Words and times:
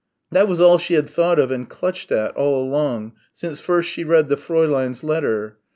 That 0.31 0.47
was 0.47 0.59
all 0.59 0.79
she 0.79 0.95
had 0.95 1.07
thought 1.07 1.37
of 1.37 1.51
and 1.51 1.69
clutched 1.69 2.11
at 2.11 2.35
all 2.35 2.63
along, 2.63 3.11
since 3.35 3.59
first 3.59 3.91
she 3.91 4.03
read 4.03 4.29
the 4.29 4.35
Fräulein's 4.35 5.03
letter. 5.03 5.57